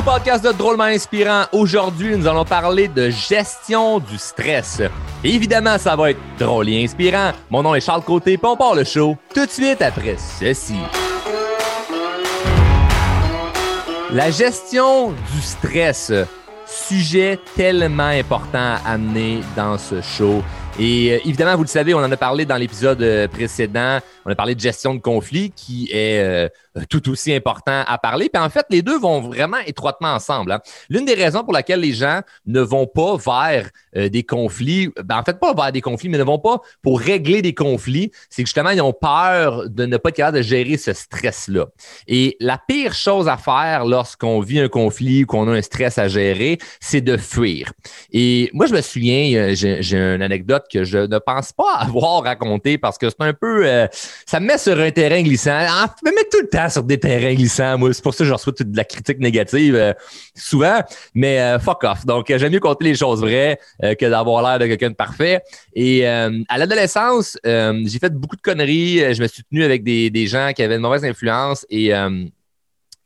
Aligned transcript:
au 0.00 0.02
podcast 0.02 0.42
de 0.42 0.52
Drôlement 0.52 0.84
Inspirant. 0.84 1.44
Aujourd'hui, 1.52 2.16
nous 2.16 2.26
allons 2.26 2.44
parler 2.44 2.88
de 2.88 3.10
gestion 3.10 3.98
du 3.98 4.16
stress. 4.16 4.80
évidemment, 5.22 5.76
ça 5.76 5.94
va 5.94 6.12
être 6.12 6.20
drôle 6.38 6.70
et 6.70 6.82
inspirant. 6.82 7.32
Mon 7.50 7.62
nom 7.62 7.74
est 7.74 7.80
Charles 7.80 8.02
Côté, 8.02 8.38
puis 8.38 8.46
on 8.50 8.56
part 8.56 8.74
le 8.74 8.84
show 8.84 9.16
tout 9.34 9.44
de 9.44 9.50
suite 9.50 9.82
après 9.82 10.16
ceci. 10.16 10.76
La 14.10 14.30
gestion 14.30 15.10
du 15.10 15.42
stress, 15.42 16.12
sujet 16.66 17.38
tellement 17.54 18.04
important 18.04 18.76
à 18.84 18.92
amener 18.92 19.40
dans 19.54 19.76
ce 19.76 20.00
show. 20.00 20.42
Et 20.78 21.12
euh, 21.12 21.18
évidemment, 21.26 21.56
vous 21.56 21.64
le 21.64 21.68
savez, 21.68 21.94
on 21.94 21.98
en 21.98 22.10
a 22.10 22.16
parlé 22.16 22.46
dans 22.46 22.56
l'épisode 22.56 23.02
euh, 23.02 23.28
précédent. 23.28 23.98
On 24.24 24.30
a 24.30 24.34
parlé 24.34 24.54
de 24.54 24.60
gestion 24.60 24.94
de 24.94 25.00
conflit 25.00 25.50
qui 25.50 25.88
est 25.92 26.20
euh, 26.20 26.48
tout 26.88 27.10
aussi 27.10 27.34
important 27.34 27.82
à 27.86 27.98
parler. 27.98 28.30
Puis 28.32 28.42
en 28.42 28.48
fait, 28.48 28.66
les 28.70 28.80
deux 28.80 28.98
vont 28.98 29.20
vraiment 29.20 29.58
étroitement 29.66 30.14
ensemble. 30.14 30.52
Hein. 30.52 30.60
L'une 30.88 31.04
des 31.04 31.14
raisons 31.14 31.42
pour 31.42 31.52
laquelle 31.52 31.80
les 31.80 31.92
gens 31.92 32.20
ne 32.46 32.60
vont 32.60 32.86
pas 32.86 33.16
vers 33.16 33.70
des 34.08 34.22
conflits, 34.22 34.88
ben 35.04 35.18
en 35.18 35.24
fait 35.24 35.40
pas 35.40 35.52
vers 35.52 35.72
des 35.72 35.80
conflits, 35.80 36.08
mais 36.08 36.18
ne 36.18 36.22
vont 36.22 36.38
pas 36.38 36.60
pour 36.80 37.00
régler 37.00 37.42
des 37.42 37.54
conflits, 37.54 38.12
c'est 38.28 38.42
que 38.42 38.46
justement, 38.46 38.70
ils 38.70 38.80
ont 38.80 38.92
peur 38.92 39.68
de 39.68 39.84
ne 39.84 39.96
pas 39.96 40.10
être 40.10 40.16
capable 40.16 40.36
de 40.36 40.42
gérer 40.42 40.76
ce 40.76 40.92
stress-là. 40.92 41.66
Et 42.06 42.36
la 42.38 42.56
pire 42.68 42.94
chose 42.94 43.26
à 43.26 43.36
faire 43.36 43.84
lorsqu'on 43.84 44.38
vit 44.38 44.60
un 44.60 44.68
conflit 44.68 45.24
ou 45.24 45.26
qu'on 45.26 45.48
a 45.48 45.56
un 45.56 45.62
stress 45.62 45.98
à 45.98 46.06
gérer, 46.06 46.58
c'est 46.78 47.00
de 47.00 47.16
fuir. 47.16 47.72
Et 48.12 48.48
moi, 48.52 48.66
je 48.66 48.74
me 48.74 48.80
souviens, 48.80 49.54
j'ai 49.54 49.96
une 49.96 50.22
anecdote 50.22 50.59
que 50.68 50.84
je 50.84 50.98
ne 50.98 51.18
pense 51.18 51.52
pas 51.52 51.74
avoir 51.78 52.22
raconté 52.22 52.78
parce 52.78 52.98
que 52.98 53.08
c'est 53.08 53.20
un 53.20 53.32
peu. 53.32 53.66
Euh, 53.66 53.86
ça 54.26 54.40
me 54.40 54.46
met 54.46 54.58
sur 54.58 54.78
un 54.78 54.90
terrain 54.90 55.22
glissant. 55.22 55.66
Ah, 55.68 55.94
me 56.04 56.10
met 56.10 56.24
tout 56.30 56.40
le 56.40 56.48
temps 56.48 56.68
sur 56.68 56.82
des 56.82 56.98
terrains 56.98 57.34
glissants, 57.34 57.78
moi. 57.78 57.92
C'est 57.92 58.02
pour 58.02 58.14
ça 58.14 58.24
que 58.24 58.28
je 58.28 58.32
reçois 58.32 58.52
toute 58.52 58.70
de 58.70 58.76
la 58.76 58.84
critique 58.84 59.18
négative 59.18 59.74
euh, 59.74 59.92
souvent. 60.34 60.80
Mais 61.14 61.40
euh, 61.40 61.58
fuck 61.58 61.84
off. 61.84 62.04
Donc, 62.06 62.26
j'aime 62.28 62.52
mieux 62.52 62.60
compter 62.60 62.84
les 62.84 62.94
choses 62.94 63.20
vraies 63.20 63.58
que 63.80 64.08
d'avoir 64.08 64.42
l'air 64.42 64.58
de 64.58 64.66
quelqu'un 64.66 64.90
de 64.90 64.94
parfait. 64.94 65.42
Et 65.74 66.06
à 66.06 66.58
l'adolescence, 66.58 67.38
j'ai 67.44 67.98
fait 67.98 68.12
beaucoup 68.12 68.36
de 68.36 68.42
conneries. 68.42 69.14
Je 69.14 69.22
me 69.22 69.26
suis 69.26 69.42
tenu 69.44 69.64
avec 69.64 69.84
des, 69.84 70.10
des 70.10 70.26
gens 70.26 70.52
qui 70.54 70.62
avaient 70.62 70.76
une 70.76 70.82
mauvaise 70.82 71.04
influence 71.04 71.66
et. 71.70 71.92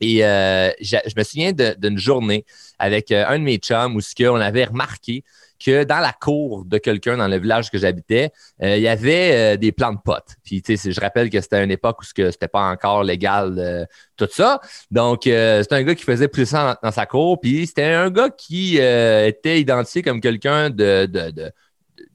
Et 0.00 0.18
je 0.18 1.16
me 1.16 1.22
souviens 1.22 1.52
d'une 1.52 1.98
journée 1.98 2.44
avec 2.78 3.10
un 3.12 3.38
de 3.38 3.44
mes 3.44 3.56
chums 3.56 3.96
où 3.96 4.00
ce 4.00 4.14
qu'on 4.14 4.36
avait 4.36 4.64
remarqué 4.64 5.24
que 5.64 5.84
dans 5.84 6.00
la 6.00 6.12
cour 6.12 6.64
de 6.64 6.78
quelqu'un 6.78 7.16
dans 7.16 7.28
le 7.28 7.38
village 7.38 7.70
que 7.70 7.78
j'habitais, 7.78 8.30
euh, 8.62 8.76
il 8.76 8.82
y 8.82 8.88
avait 8.88 9.54
euh, 9.54 9.56
des 9.56 9.72
plants 9.72 9.92
de 9.92 9.98
potes. 10.04 10.36
Puis, 10.44 10.62
tu 10.62 10.76
sais, 10.76 10.92
je 10.92 11.00
rappelle 11.00 11.30
que 11.30 11.40
c'était 11.40 11.62
une 11.62 11.70
époque 11.70 12.00
où 12.02 12.04
ce 12.04 12.22
n'était 12.22 12.48
pas 12.48 12.68
encore 12.68 13.02
légal 13.02 13.56
euh, 13.58 13.84
tout 14.16 14.28
ça. 14.30 14.60
Donc, 14.90 15.22
c'était 15.24 15.74
un 15.74 15.82
gars 15.82 15.94
qui 15.94 16.04
faisait 16.04 16.28
plus 16.28 16.46
ça 16.46 16.78
dans, 16.82 16.90
sa 16.90 17.06
cour. 17.06 17.40
Puis, 17.40 17.66
c'était 17.66 17.84
un 17.84 18.10
gars 18.10 18.30
qui 18.30 18.76
était 18.76 19.60
identifié 19.60 20.02
comme 20.02 20.20
quelqu'un 20.20 20.70
de, 20.70 21.06
de, 21.06 21.30
de, 21.30 21.52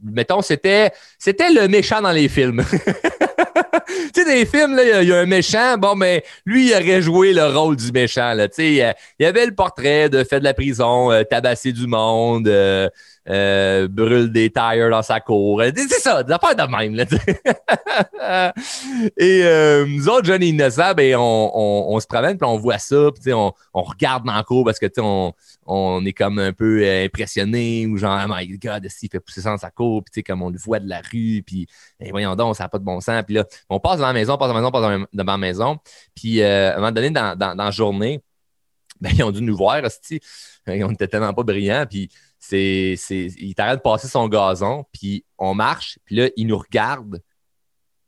mettons, 0.04 0.42
c'était, 0.42 0.92
c'était 1.18 1.52
le 1.52 1.68
méchant 1.68 2.02
dans 2.02 2.12
les 2.12 2.30
films. 2.30 2.64
tu 3.88 3.94
sais, 4.16 4.26
dans 4.26 4.32
les 4.32 4.46
films, 4.46 4.80
il 4.82 5.08
y, 5.08 5.14
a 5.14 5.20
un 5.20 5.26
méchant. 5.26 5.78
Bon, 5.78 5.96
mais 5.96 6.24
lui, 6.46 6.70
il 6.70 6.74
aurait 6.74 7.02
joué 7.02 7.34
le 7.34 7.46
rôle 7.46 7.76
du 7.76 7.92
méchant. 7.92 8.34
Là. 8.34 8.48
Tu 8.48 8.56
sais, 8.56 8.74
il 8.74 9.24
y 9.24 9.26
avait 9.26 9.46
le 9.46 9.54
portrait 9.54 10.10
de 10.10 10.24
fait 10.24 10.40
de 10.40 10.44
la 10.44 10.54
prison, 10.54 11.10
tabasser 11.30 11.72
du 11.72 11.88
monde, 11.88 12.48
euh, 12.48 12.90
brûle 13.30 14.32
des 14.32 14.50
tires 14.50 14.90
dans 14.90 15.04
sa 15.04 15.20
cour. 15.20 15.62
C'est 15.76 16.00
ça, 16.00 16.24
des 16.24 16.34
affaires 16.34 16.56
de 16.56 16.76
même. 16.76 16.96
Là, 16.96 17.06
et 19.18 19.42
euh, 19.44 19.86
nous 19.88 20.10
autres, 20.10 20.26
jeunes 20.26 20.44
innocents, 20.44 20.94
ben, 20.94 21.16
on, 21.18 22.00
se 22.00 22.08
promène, 22.08 22.38
puis 22.38 22.48
on 22.48 22.58
voit 22.58 22.78
ça, 22.78 23.10
puis 23.14 23.34
on, 23.34 23.54
regarde 23.74 24.26
dans 24.26 24.34
la 24.34 24.44
cour 24.44 24.66
parce 24.66 24.80
que 24.80 24.88
on, 25.00 25.34
on 25.66 26.06
est 26.06 26.14
comme 26.14 26.40
un 26.40 26.54
peu 26.54 26.84
euh, 26.84 27.06
impressionné 27.06 27.88
ou 27.88 27.98
genre, 27.98 28.20
oh 28.26 28.34
my 28.36 28.58
God, 28.58 28.88
s'il 28.90 29.10
fait 29.10 29.20
pousser 29.20 29.42
ça 29.42 29.52
dans 29.52 29.58
sa 29.58 29.72
cour, 29.72 30.04
puis 30.04 30.24
comme 30.24 30.42
on 30.42 30.50
le 30.50 30.58
voit 30.58 30.80
de 30.80 30.90
la 30.90 31.02
rue, 31.12 31.44
puis 31.46 31.68
ben, 32.00 32.10
voyons 32.12 32.36
donc, 32.36 32.56
ça 32.56 32.64
n'a 32.64 32.70
pas 32.70 32.80
de 32.80 32.84
bon 32.84 33.00
sens. 33.00 33.24
Puis 33.26 33.36
là, 33.36 33.46
on 33.70 33.80
passe 33.80 33.98
devant 33.98 34.08
la 34.08 34.14
maison, 34.14 34.34
on 34.34 34.38
passe 34.38 34.50
devant 34.50 34.60
la 34.60 34.62
maison, 34.62 34.70
on 34.70 34.82
passe 34.82 35.08
devant 35.14 35.32
la 35.32 35.38
maison. 35.38 35.78
Puis 36.16 36.44
à 36.44 36.74
un 36.74 36.76
moment 36.78 36.92
donné, 36.92 37.10
dans, 37.12 37.38
dans, 37.38 37.56
la 37.56 37.72
journée, 37.72 38.22
ben, 39.02 39.12
ils 39.14 39.24
ont 39.24 39.32
dû 39.32 39.42
nous 39.42 39.56
voir, 39.56 39.82
on 40.68 40.92
était 40.92 41.08
tellement 41.08 41.34
pas 41.34 41.44
brillants, 41.44 41.86
puis 41.90 42.10
c'est, 42.40 42.96
il 43.10 43.54
t'arrête 43.54 43.78
de 43.78 43.82
passer 43.82 44.08
son 44.08 44.28
gazon, 44.28 44.86
puis 44.92 45.26
on 45.38 45.54
marche, 45.54 46.00
puis 46.06 46.16
là, 46.16 46.30
il 46.38 46.48
nous 46.48 46.58
regarde, 46.58 47.22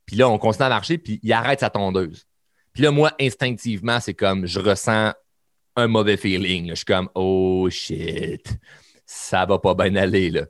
puis 0.05 0.15
là, 0.15 0.29
on 0.29 0.37
continue 0.37 0.65
à 0.65 0.69
marcher, 0.69 0.97
puis 0.97 1.19
il 1.21 1.31
arrête 1.33 1.59
sa 1.59 1.69
tondeuse. 1.69 2.25
Puis 2.73 2.83
là, 2.83 2.91
moi, 2.91 3.11
instinctivement, 3.19 3.99
c'est 3.99 4.13
comme, 4.13 4.45
je 4.45 4.59
ressens 4.59 5.13
un 5.75 5.87
mauvais 5.87 6.17
feeling. 6.17 6.69
Je 6.69 6.75
suis 6.75 6.85
comme, 6.85 7.09
oh 7.15 7.69
shit, 7.69 8.57
ça 9.05 9.45
va 9.45 9.59
pas 9.59 9.73
bien 9.73 9.95
aller. 9.95 10.29
Là. 10.29 10.45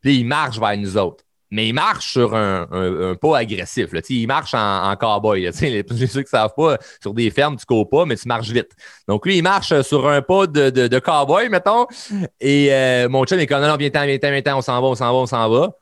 Puis 0.00 0.18
il 0.18 0.26
marche 0.26 0.58
vers 0.58 0.76
nous 0.76 0.96
autres 0.96 1.24
mais 1.54 1.68
il 1.68 1.72
marche 1.72 2.10
sur 2.10 2.34
un, 2.34 2.66
un, 2.72 3.14
pas 3.14 3.38
agressif. 3.38 3.92
Là. 3.92 4.00
Il 4.08 4.26
marche 4.26 4.54
en, 4.54 4.90
en 4.90 4.96
cowboy. 4.96 5.44
Là. 5.44 5.50
Les, 5.60 5.84
ceux 5.88 6.06
qui 6.06 6.18
ne 6.18 6.24
savent 6.24 6.54
pas, 6.56 6.78
sur 7.00 7.14
des 7.14 7.30
fermes, 7.30 7.56
tu 7.56 7.64
cours 7.64 7.88
pas, 7.88 8.04
mais 8.06 8.16
tu 8.16 8.26
marches 8.26 8.50
vite. 8.50 8.72
Donc 9.06 9.24
lui, 9.24 9.36
il 9.38 9.42
marche 9.42 9.80
sur 9.82 10.08
un 10.08 10.20
pas 10.20 10.48
de, 10.48 10.98
cowboy, 10.98 11.48
mettons. 11.48 11.86
Et 12.40 12.74
euh, 12.74 13.08
mon 13.08 13.24
chum 13.24 13.38
est 13.38 13.46
comme 13.46 13.60
non, 13.60 13.68
non, 13.68 13.76
viens-t'en, 13.76 14.04
viens-t'en, 14.04 14.32
viens-t'en, 14.32 14.58
on 14.58 14.62
s'en 14.62 14.82
va, 14.82 14.88
on 14.88 14.94
s'en 14.96 15.12
va, 15.12 15.18
on 15.18 15.26
s'en 15.26 15.48
va. 15.48 15.76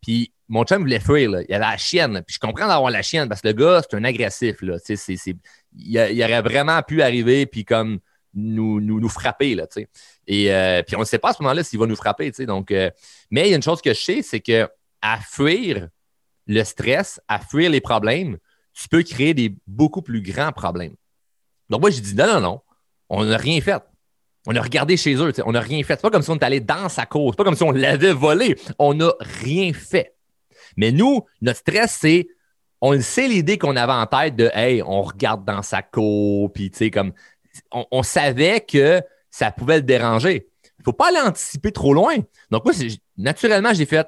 Puis 0.00 0.32
mon 0.48 0.62
chum 0.62 0.82
voulait 0.82 1.00
fuir. 1.00 1.28
Là. 1.28 1.42
Il 1.48 1.52
avait 1.52 1.64
la 1.64 1.76
chienne. 1.76 2.22
Puis 2.24 2.34
je 2.34 2.38
comprends 2.38 2.68
d'avoir 2.68 2.92
la 2.92 3.02
chienne 3.02 3.28
parce 3.28 3.40
que 3.40 3.48
le 3.48 3.54
gars, 3.54 3.82
c'est 3.82 3.96
un 3.96 4.04
agressif. 4.04 4.62
Là. 4.62 4.76
Il, 5.76 6.22
aurait 6.22 6.42
vraiment 6.42 6.80
pu 6.82 7.02
arriver 7.02 7.46
puis 7.46 7.64
comme 7.64 7.98
nous, 8.32 8.80
nous, 8.80 9.00
nous 9.00 9.08
frapper. 9.08 9.56
Là, 9.56 9.66
Et 10.28 10.54
euh, 10.54 10.84
puis 10.84 10.94
on 10.94 11.00
ne 11.00 11.04
sait 11.04 11.18
pas 11.18 11.30
à 11.30 11.32
ce 11.32 11.42
moment-là 11.42 11.64
s'il 11.64 11.80
va 11.80 11.86
nous 11.86 11.96
frapper. 11.96 12.30
Donc, 12.46 12.70
euh, 12.70 12.92
mais 13.32 13.48
il 13.48 13.50
y 13.50 13.52
a 13.54 13.56
une 13.56 13.62
chose 13.62 13.82
que 13.82 13.92
je 13.92 14.00
sais, 14.00 14.22
c'est 14.22 14.40
que 14.40 14.68
à 15.02 15.18
fuir 15.20 15.88
le 16.46 16.64
stress, 16.64 17.20
à 17.28 17.38
fuir 17.38 17.70
les 17.70 17.80
problèmes, 17.80 18.38
tu 18.72 18.88
peux 18.88 19.02
créer 19.02 19.34
des 19.34 19.54
beaucoup 19.66 20.02
plus 20.02 20.22
grands 20.22 20.52
problèmes. 20.52 20.94
Donc, 21.70 21.80
moi, 21.80 21.90
j'ai 21.90 22.00
dit 22.00 22.14
non, 22.14 22.26
non, 22.26 22.40
non, 22.40 22.60
on 23.08 23.24
n'a 23.24 23.36
rien 23.36 23.60
fait. 23.60 23.82
On 24.46 24.54
a 24.54 24.60
regardé 24.60 24.96
chez 24.96 25.14
eux, 25.16 25.32
on 25.44 25.52
n'a 25.52 25.60
rien 25.60 25.82
fait. 25.82 25.94
C'est 25.94 26.02
pas 26.02 26.10
comme 26.10 26.22
si 26.22 26.30
on 26.30 26.36
était 26.36 26.44
allé 26.44 26.60
dans 26.60 26.88
sa 26.88 27.04
cause, 27.04 27.34
pas 27.34 27.42
comme 27.42 27.56
si 27.56 27.64
on 27.64 27.72
l'avait 27.72 28.12
volé. 28.12 28.56
On 28.78 28.94
n'a 28.94 29.12
rien 29.20 29.72
fait. 29.72 30.14
Mais 30.76 30.92
nous, 30.92 31.24
notre 31.40 31.60
stress, 31.60 31.98
c'est 32.00 32.28
on 32.80 33.00
sait 33.00 33.26
l'idée 33.26 33.58
qu'on 33.58 33.74
avait 33.74 33.92
en 33.92 34.06
tête 34.06 34.36
de 34.36 34.50
Hey, 34.54 34.82
on 34.82 35.02
regarde 35.02 35.44
dans 35.44 35.62
sa 35.62 35.82
cour, 35.82 36.52
puis 36.52 36.70
tu 36.70 36.78
sais, 36.78 36.90
comme 36.90 37.12
on, 37.72 38.02
savait 38.02 38.60
que 38.60 39.00
ça 39.30 39.50
pouvait 39.50 39.76
le 39.76 39.82
déranger. 39.82 40.46
Il 40.64 40.80
ne 40.80 40.84
faut 40.84 40.92
pas 40.92 41.10
l'anticiper 41.10 41.72
trop 41.72 41.94
loin. 41.94 42.16
Donc, 42.50 42.64
moi, 42.64 42.74
naturellement, 43.16 43.72
j'ai 43.72 43.86
fait 43.86 44.06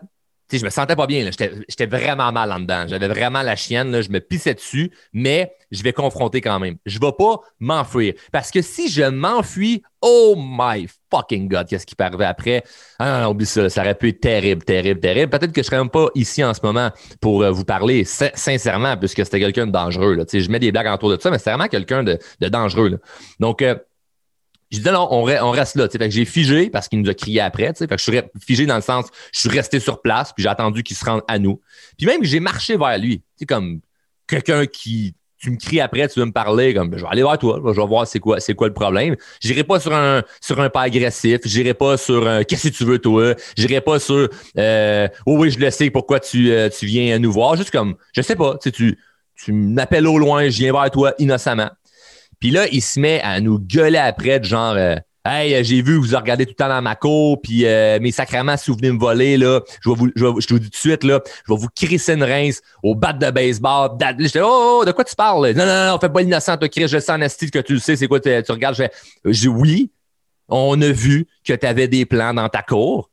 je 0.56 0.64
me 0.64 0.70
sentais 0.70 0.96
pas 0.96 1.06
bien. 1.06 1.28
J'étais 1.68 1.86
vraiment 1.86 2.32
mal 2.32 2.50
en 2.52 2.60
dedans. 2.60 2.86
J'avais 2.88 3.08
vraiment 3.08 3.42
la 3.42 3.56
chienne. 3.56 3.90
Là, 3.90 4.00
je 4.00 4.08
me 4.08 4.20
pissais 4.20 4.54
dessus, 4.54 4.90
mais 5.12 5.52
je 5.70 5.82
vais 5.82 5.92
confronter 5.92 6.40
quand 6.40 6.58
même. 6.58 6.76
Je 6.86 6.98
vais 6.98 7.12
pas 7.12 7.40
m'enfuir. 7.60 8.14
Parce 8.32 8.50
que 8.50 8.62
si 8.62 8.88
je 8.88 9.02
m'enfuis, 9.02 9.82
oh 10.00 10.34
my 10.38 10.88
fucking 11.10 11.48
God, 11.48 11.66
qu'est-ce 11.68 11.84
qui 11.84 11.94
peut 11.94 12.04
arriver 12.04 12.24
après? 12.24 12.62
Ah 12.98 13.22
non, 13.22 13.30
oublie 13.30 13.46
ça. 13.46 13.68
Ça 13.68 13.82
aurait 13.82 13.94
pu 13.94 14.08
être 14.08 14.20
terrible, 14.20 14.64
terrible, 14.64 15.00
terrible. 15.00 15.30
Peut-être 15.30 15.52
que 15.52 15.62
je 15.62 15.66
serais 15.66 15.78
même 15.78 15.90
pas 15.90 16.08
ici 16.14 16.42
en 16.42 16.54
ce 16.54 16.60
moment 16.62 16.90
pour 17.20 17.42
euh, 17.42 17.50
vous 17.50 17.64
parler 17.64 18.04
sincèrement, 18.04 18.96
puisque 18.96 19.24
c'était 19.24 19.40
quelqu'un 19.40 19.66
de 19.66 19.72
dangereux. 19.72 20.14
Là. 20.14 20.24
Je 20.32 20.50
mets 20.50 20.58
des 20.60 20.72
blagues 20.72 20.92
autour 20.92 21.10
de 21.10 21.20
ça, 21.20 21.30
mais 21.30 21.38
c'est 21.38 21.50
vraiment 21.50 21.68
quelqu'un 21.68 22.02
de, 22.02 22.18
de, 22.40 22.48
dangereux. 22.48 22.88
Là. 22.88 22.96
Donc, 23.40 23.60
euh, 23.62 23.74
j'ai 24.70 24.80
dit 24.80 24.90
non, 24.90 25.08
on, 25.10 25.22
reste 25.22 25.76
là. 25.76 25.88
Fait 25.88 25.98
que 25.98 26.10
j'ai 26.10 26.24
figé 26.24 26.68
parce 26.70 26.88
qu'il 26.88 27.00
nous 27.00 27.08
a 27.08 27.14
crié 27.14 27.40
après. 27.40 27.72
Fait 27.74 27.86
que 27.86 27.96
je 27.96 28.02
suis 28.02 28.20
figé 28.40 28.66
dans 28.66 28.76
le 28.76 28.82
sens, 28.82 29.06
je 29.32 29.40
suis 29.40 29.48
resté 29.48 29.80
sur 29.80 30.02
place, 30.02 30.32
puis 30.32 30.42
j'ai 30.42 30.48
attendu 30.48 30.82
qu'il 30.82 30.96
se 30.96 31.04
rende 31.04 31.22
à 31.28 31.38
nous. 31.38 31.60
Puis 31.96 32.06
même 32.06 32.22
j'ai 32.22 32.40
marché 32.40 32.76
vers 32.76 32.98
lui. 32.98 33.22
C'est 33.36 33.46
comme 33.46 33.80
quelqu'un 34.26 34.66
qui 34.66 35.14
tu 35.40 35.52
me 35.52 35.56
cries 35.56 35.80
après, 35.80 36.08
tu 36.08 36.18
veux 36.18 36.26
me 36.26 36.32
parler, 36.32 36.74
comme 36.74 36.96
je 36.96 37.02
vais 37.02 37.08
aller 37.10 37.22
vers 37.22 37.38
toi, 37.38 37.60
je 37.64 37.80
vais 37.80 37.86
voir 37.86 38.06
c'est 38.06 38.18
quoi, 38.18 38.40
c'est 38.40 38.54
quoi 38.54 38.66
le 38.66 38.74
problème. 38.74 39.14
J'irai 39.40 39.62
pas 39.62 39.78
sur 39.78 39.94
un 39.94 40.22
sur 40.40 40.60
un 40.60 40.68
pas 40.68 40.82
agressif, 40.82 41.40
j'irai 41.44 41.74
pas 41.74 41.96
sur 41.96 42.26
un 42.26 42.42
qu'est-ce 42.42 42.68
que 42.68 42.74
tu 42.74 42.84
veux 42.84 42.98
toi, 42.98 43.34
j'irai 43.56 43.80
pas 43.80 44.00
sur 44.00 44.28
euh, 44.58 45.08
oh 45.26 45.36
oui 45.38 45.50
je 45.50 45.60
le 45.60 45.70
sais 45.70 45.90
pourquoi 45.90 46.18
tu 46.20 46.50
euh, 46.50 46.68
tu 46.68 46.86
viens 46.86 47.18
nous 47.18 47.32
voir, 47.32 47.56
juste 47.56 47.70
comme 47.70 47.94
je 48.12 48.20
sais 48.20 48.36
pas, 48.36 48.58
tu 48.58 48.98
tu 49.36 49.52
m'appelles 49.52 50.08
au 50.08 50.18
loin, 50.18 50.48
je 50.48 50.58
viens 50.58 50.72
vers 50.72 50.90
toi 50.90 51.14
innocemment. 51.18 51.70
Puis 52.40 52.50
là, 52.50 52.66
il 52.70 52.82
se 52.82 53.00
met 53.00 53.20
à 53.22 53.40
nous 53.40 53.58
gueuler 53.58 53.98
après, 53.98 54.40
de 54.40 54.44
genre 54.44 54.74
euh, 54.76 54.96
Hey, 55.30 55.62
j'ai 55.62 55.82
vu, 55.82 55.96
vous 55.96 56.16
regardez 56.16 56.46
tout 56.46 56.52
le 56.52 56.54
temps 56.54 56.68
dans 56.70 56.80
ma 56.80 56.96
cour, 56.96 57.42
puis 57.42 57.66
euh, 57.66 57.98
mes 58.00 58.12
sacrements, 58.12 58.56
si 58.56 58.70
vous 58.70 58.78
venez 58.78 58.92
me 58.92 58.98
voler, 58.98 59.36
là, 59.36 59.60
je, 59.82 59.90
vais 59.90 59.96
vous, 59.96 60.08
je, 60.14 60.46
te 60.46 60.54
vous 60.54 60.58
dis 60.58 60.70
tout 60.70 60.70
de 60.70 60.76
suite, 60.76 61.04
là, 61.04 61.20
je 61.46 61.52
vais 61.52 61.58
vous 61.58 61.68
crisser 61.74 62.14
une 62.14 62.22
rince 62.22 62.62
au 62.82 62.94
bat 62.94 63.12
de 63.12 63.30
baseball. 63.30 63.90
J'étais, 64.20 64.40
oh, 64.40 64.78
oh, 64.80 64.84
de 64.86 64.92
quoi 64.92 65.04
tu 65.04 65.14
parles? 65.14 65.50
Non, 65.50 65.66
non, 65.66 65.92
non, 65.92 65.98
fais 66.00 66.08
pas 66.08 66.22
l'innocent, 66.22 66.56
toi, 66.56 66.68
Chris, 66.70 66.88
je 66.88 66.98
sens 66.98 67.10
en 67.10 67.48
que 67.50 67.58
tu 67.58 67.74
le 67.74 67.78
sais, 67.78 67.96
c'est 67.96 68.08
quoi, 68.08 68.20
tu 68.20 68.30
regardes. 68.48 68.76
Je 69.24 69.30
dis, 69.30 69.48
oui, 69.48 69.90
on 70.48 70.80
a 70.80 70.88
vu 70.88 71.26
que 71.44 71.52
tu 71.52 71.66
avais 71.66 71.88
des 71.88 72.06
plans 72.06 72.32
dans 72.32 72.48
ta 72.48 72.62
cour, 72.62 73.10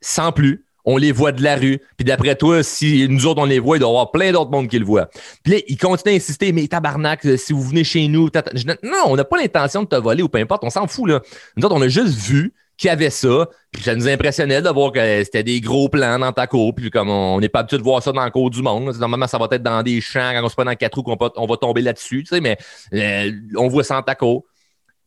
sans 0.00 0.30
plus. 0.30 0.67
On 0.84 0.96
les 0.96 1.12
voit 1.12 1.32
de 1.32 1.42
la 1.42 1.56
rue. 1.56 1.80
Puis 1.96 2.04
d'après 2.04 2.34
toi, 2.34 2.62
si 2.62 3.06
nous 3.08 3.26
autres, 3.26 3.40
on 3.40 3.46
les 3.46 3.58
voit, 3.58 3.76
il 3.76 3.80
doit 3.80 3.88
y 3.88 3.92
avoir 3.92 4.10
plein 4.10 4.32
d'autres 4.32 4.50
mondes 4.50 4.68
qui 4.68 4.78
le 4.78 4.84
voient. 4.84 5.08
Puis 5.42 5.54
là, 5.54 5.58
il 5.68 5.76
continue 5.76 6.14
à 6.14 6.16
insister, 6.16 6.52
mais 6.52 6.66
tabarnak, 6.66 7.24
euh, 7.26 7.36
si 7.36 7.52
vous 7.52 7.62
venez 7.62 7.84
chez 7.84 8.08
nous, 8.08 8.28
non, 8.82 9.04
on 9.06 9.16
n'a 9.16 9.24
pas 9.24 9.38
l'intention 9.38 9.82
de 9.82 9.88
te 9.88 9.96
voler 9.96 10.22
ou 10.22 10.28
peu 10.28 10.38
importe, 10.38 10.64
on 10.64 10.70
s'en 10.70 10.86
fout, 10.86 11.08
là. 11.08 11.20
Nous 11.56 11.64
autres, 11.64 11.74
on 11.74 11.82
a 11.82 11.88
juste 11.88 12.14
vu 12.14 12.52
qu'il 12.78 12.88
y 12.88 12.90
avait 12.90 13.10
ça, 13.10 13.48
puis 13.72 13.82
ça 13.82 13.94
nous 13.96 14.06
impressionnait 14.06 14.62
de 14.62 14.68
voir 14.70 14.92
que 14.92 15.24
c'était 15.24 15.42
des 15.42 15.60
gros 15.60 15.88
plans 15.88 16.18
dans 16.18 16.32
ta 16.32 16.46
cour, 16.46 16.72
puis 16.74 16.90
comme 16.90 17.10
on 17.10 17.40
n'est 17.40 17.48
pas 17.48 17.60
habitué 17.60 17.76
de 17.76 17.82
voir 17.82 18.02
ça 18.02 18.12
dans 18.12 18.22
la 18.22 18.30
cour 18.30 18.50
du 18.50 18.62
monde. 18.62 18.94
Normalement, 18.98 19.26
ça 19.26 19.36
va 19.36 19.48
être 19.50 19.62
dans 19.62 19.82
des 19.82 20.00
champs, 20.00 20.30
quand 20.32 20.44
on 20.44 20.48
se 20.48 20.54
prend 20.54 20.64
dans 20.64 20.76
quatre 20.76 20.92
trous, 20.92 21.02
qu'on 21.02 21.18
on 21.36 21.46
va 21.46 21.56
tomber 21.56 21.82
là-dessus, 21.82 22.22
tu 22.22 22.36
sais, 22.36 22.40
mais 22.40 22.56
euh, 22.94 23.32
on 23.56 23.66
voit 23.66 23.82
ça 23.82 23.94
dans 23.94 24.02
ta 24.02 24.14
cour. 24.14 24.44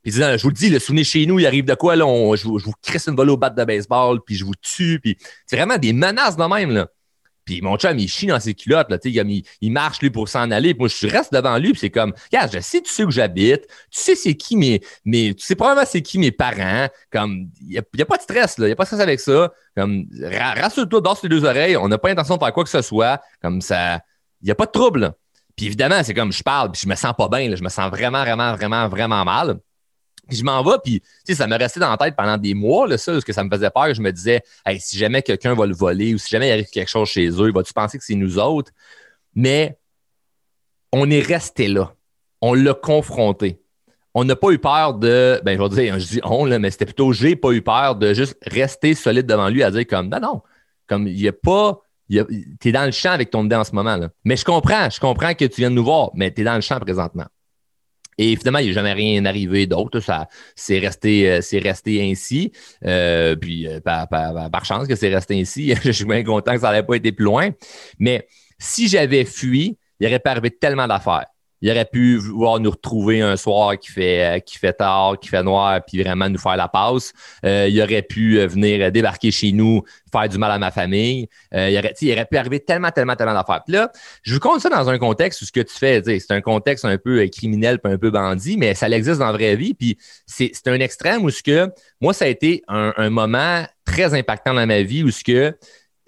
Puis 0.02 0.12
disant, 0.12 0.36
je 0.36 0.42
vous 0.42 0.50
le 0.50 0.56
dis, 0.56 0.70
le 0.70 0.80
souvenez 0.80 1.04
chez 1.04 1.26
nous, 1.26 1.40
il 1.40 1.46
arrive 1.46 1.66
de 1.66 1.76
quoi, 1.76 1.96
là, 1.96 2.06
je, 2.36 2.44
vous, 2.44 2.58
je 2.58 2.66
vous 2.66 2.74
crisse 2.82 3.08
une 3.08 3.16
volée 3.16 3.32
au 3.32 3.38
bat 3.38 3.50
de 3.50 3.64
baseball, 3.64 4.20
puis 4.26 4.36
je 4.36 4.46
vous 4.46 4.56
tue, 4.60 5.00
puis 5.00 5.18
c'est 5.46 5.56
vraiment 5.56 5.78
des 5.78 5.94
menaces 5.94 6.38
de 6.38 6.44
même, 6.44 6.72
là. 6.72 6.88
Puis 7.46 7.62
mon 7.62 7.76
chum, 7.76 7.98
il 7.98 8.08
chie 8.08 8.28
dans 8.28 8.40
ses 8.40 8.54
culottes, 8.54 8.90
là, 8.90 8.98
il, 9.04 9.44
il, 9.62 9.72
marche, 9.72 10.00
lui, 10.02 10.12
pour 10.12 10.30
s'en 10.30 10.52
aller. 10.52 10.74
Puis 10.74 10.80
moi, 10.80 10.88
je 10.88 11.08
reste 11.08 11.34
devant 11.34 11.58
lui, 11.58 11.72
puis 11.72 11.80
c'est 11.80 11.90
comme, 11.90 12.14
regarde, 12.32 12.52
je 12.54 12.60
sais, 12.60 12.82
tu 12.82 12.92
sais 12.92 13.04
où 13.04 13.12
j'habite, 13.12 13.68
tu 13.68 14.00
sais 14.00 14.16
c'est 14.16 14.36
qui 14.36 14.56
mes, 14.56 14.80
tu 14.80 15.36
sais 15.38 15.56
probablement 15.56 15.88
c'est 15.90 16.02
qui 16.02 16.20
mes 16.20 16.32
parents, 16.32 16.88
comme, 17.12 17.50
il 17.62 17.70
n'y 17.70 17.78
a, 17.78 18.06
pas 18.06 18.18
de 18.18 18.22
stress, 18.22 18.58
là, 18.58 18.66
il 18.66 18.70
n'y 18.70 18.74
a 18.74 18.76
pas 18.76 18.84
de 18.84 18.88
stress 18.88 19.02
avec 19.02 19.20
ça. 19.20 19.52
Comme, 19.76 20.06
rassure-toi, 20.22 21.02
dors 21.02 21.20
les 21.24 21.30
deux 21.30 21.44
oreilles, 21.44 21.78
on 21.78 21.88
n'a 21.88 21.98
pas 21.98 22.10
l'intention 22.10 22.36
de 22.36 22.40
faire 22.44 22.54
quoi 22.54 22.64
que 22.64 22.70
ce 22.70 22.82
soit, 22.82 23.20
comme 23.42 23.62
ça, 23.62 24.02
il 24.42 24.46
n'y 24.46 24.52
a 24.52 24.56
pas 24.56 24.66
de 24.66 24.72
trouble. 24.72 25.14
Puis 25.56 25.66
évidemment, 25.66 26.04
c'est 26.04 26.14
comme, 26.14 26.32
je 26.32 26.44
parle, 26.44 26.72
puis 26.72 26.82
je 26.84 26.88
me 26.88 26.96
sens 26.96 27.14
pas 27.18 27.28
bien, 27.28 27.50
là, 27.50 27.56
je 27.56 27.64
me 27.64 27.70
sens 27.70 27.90
vraiment, 27.90 28.22
vraiment, 28.22 28.56
vraiment, 28.56 28.88
vraiment 28.88 29.26
mal. 29.26 29.60
Puis 30.32 30.40
je 30.40 30.46
m'en 30.46 30.64
vais, 30.64 30.78
puis 30.82 31.04
ça 31.36 31.46
me 31.46 31.58
restait 31.58 31.82
dans 31.82 31.90
la 31.90 31.98
tête 31.98 32.16
pendant 32.16 32.38
des 32.38 32.54
mois, 32.54 32.98
ça, 32.98 33.12
parce 33.12 33.26
que 33.26 33.34
ça 33.34 33.44
me 33.44 33.50
faisait 33.50 33.70
peur. 33.70 33.94
Je 33.94 34.02
me 34.02 34.12
disais, 34.14 34.42
si 34.80 34.98
jamais 34.98 35.22
quelqu'un 35.22 35.54
va 35.54 35.66
le 35.66 35.74
voler 35.74 36.14
ou 36.14 36.18
si 36.18 36.30
jamais 36.30 36.48
il 36.48 36.52
arrive 36.54 36.70
quelque 36.70 36.88
chose 36.88 37.10
chez 37.10 37.28
eux, 37.28 37.52
vas-tu 37.52 37.74
penser 37.74 37.98
que 37.98 38.06
c'est 38.06 38.16
nous 38.16 38.40
autres? 38.40 38.72
Mais 39.36 39.78
on 40.94 41.10
est 41.10 41.20
resté 41.20 41.68
là. 41.68 41.94
On 42.40 42.54
l'a 42.54 42.74
confronté. 42.74 43.62
On 44.14 44.24
n'a 44.24 44.38
pas 44.38 44.52
eu 44.52 44.58
peur 44.58 44.94
de, 44.94 45.42
ben 45.44 45.58
je 45.58 45.62
vais 45.62 45.70
dire, 45.84 46.00
je 46.00 46.08
dis 46.08 46.20
on, 46.24 46.46
là, 46.46 46.60
mais 46.60 46.72
c'était 46.72 46.86
plutôt 46.86 47.12
j'ai 47.12 47.36
pas 47.36 47.52
eu 47.52 47.62
peur 47.62 47.98
de 47.98 48.14
juste 48.14 48.38
rester 48.48 48.96
solide 48.96 49.26
devant 49.26 49.50
lui 49.50 49.64
à 49.64 49.72
dire 49.72 49.86
comme, 49.86 50.08
non, 50.08 50.22
non, 50.22 50.42
comme 50.88 51.08
il 51.08 51.16
n'y 51.18 51.28
a 51.28 51.34
pas, 51.34 51.82
tu 52.10 52.70
es 52.70 52.72
dans 52.72 52.86
le 52.86 52.92
champ 52.92 53.12
avec 53.12 53.32
ton 53.32 53.44
idée 53.44 53.58
en 53.58 53.66
ce 53.66 53.76
moment. 53.76 53.98
Là. 53.98 54.10
Mais 54.24 54.38
je 54.38 54.46
comprends, 54.46 54.90
je 54.90 55.02
comprends 55.02 55.34
que 55.34 55.44
tu 55.44 55.60
viens 55.62 55.70
de 55.70 55.76
nous 55.76 55.84
voir, 55.84 56.12
mais 56.14 56.34
tu 56.34 56.40
es 56.40 56.44
dans 56.46 56.56
le 56.56 56.62
champ 56.62 56.80
présentement. 56.80 57.26
Et 58.18 58.36
finalement, 58.36 58.60
il 58.60 58.70
a 58.70 58.74
jamais 58.74 58.94
rien 58.94 59.26
arrivé 59.26 59.68
d'autre. 59.68 60.00
Ça, 60.00 60.28
c'est 60.56 60.80
resté, 60.80 61.30
euh, 61.30 61.42
c'est 61.42 61.60
resté 61.60 62.10
ainsi. 62.10 62.52
Euh, 62.86 63.36
puis, 63.36 63.68
euh, 63.68 63.80
par, 63.80 64.08
par, 64.08 64.66
chance 64.66 64.88
que 64.88 64.96
c'est 64.96 65.14
resté 65.14 65.40
ainsi, 65.40 65.74
je 65.84 65.92
suis 65.92 66.06
bien 66.06 66.24
content 66.24 66.54
que 66.54 66.60
ça 66.60 66.68
n'avait 66.68 66.84
pas 66.86 66.96
été 66.96 67.12
plus 67.12 67.26
loin. 67.26 67.50
Mais 68.00 68.28
si 68.60 68.88
j'avais 68.88 69.26
fui, 69.26 69.78
il 70.00 70.08
n'y 70.08 70.08
aurait 70.08 70.20
pas 70.20 70.32
arrivé 70.32 70.52
tellement 70.52 70.88
d'affaires 70.88 71.26
il 71.62 71.70
aurait 71.70 71.86
pu 71.86 72.18
voir 72.18 72.60
nous 72.60 72.72
retrouver 72.72 73.22
un 73.22 73.36
soir 73.36 73.78
qui 73.78 73.92
fait, 73.92 74.38
euh, 74.38 74.40
qui 74.40 74.58
fait 74.58 74.74
tard, 74.74 75.20
qui 75.20 75.30
fait 75.30 75.44
noir, 75.44 75.80
puis 75.86 76.02
vraiment 76.02 76.28
nous 76.28 76.40
faire 76.40 76.58
la 76.58 76.68
passe. 76.68 77.14
Euh, 77.46 77.68
il 77.70 77.82
aurait 77.82 78.02
pu 78.02 78.40
euh, 78.40 78.48
venir 78.48 78.92
débarquer 78.92 79.32
chez 79.32 79.52
nous, 79.52 79.84
faire 80.12 80.28
du 80.28 80.38
mal 80.38 80.52
à 80.52 80.58
ma 80.58 80.72
famille. 80.72 81.28
il, 81.54 81.78
aurait, 81.78 81.94
il 82.02 82.12
aurait 82.12 82.26
pu 82.26 82.38
arriver 82.38 82.60
tellement, 82.60 82.90
tellement, 82.90 83.16
tellement 83.16 83.34
d'affaires. 83.34 83.62
Puis 83.64 83.74
là, 83.74 83.92
je 84.24 84.34
vous 84.34 84.40
compte 84.40 84.60
ça 84.60 84.70
dans 84.70 84.90
un 84.90 84.98
contexte 84.98 85.42
où 85.42 85.46
ce 85.46 85.52
que 85.52 85.62
tu 85.62 85.76
fais, 85.76 86.02
c'est 86.04 86.32
un 86.32 86.42
contexte 86.42 86.84
un 86.84 86.98
peu 86.98 87.26
criminel, 87.28 87.80
puis 87.80 87.94
un 87.94 87.98
peu 87.98 88.10
bandit, 88.10 88.58
mais 88.58 88.74
ça 88.74 88.90
existe 88.90 89.20
dans 89.20 89.28
la 89.28 89.32
vraie 89.32 89.56
vie. 89.56 89.74
Puis 89.74 89.98
c'est 90.26 90.68
un 90.68 90.80
extrême 90.80 91.24
où 91.24 91.30
ce 91.30 91.44
que 91.44 91.70
moi, 92.02 92.14
ça 92.14 92.26
a 92.26 92.28
été 92.28 92.64
un, 92.68 92.94
un 92.98 93.10
moment 93.10 93.66
très 93.86 94.14
impactant 94.14 94.54
dans 94.54 94.66
ma 94.66 94.82
vie 94.82 95.04
où 95.04 95.12
ce 95.12 95.24
que 95.24 95.56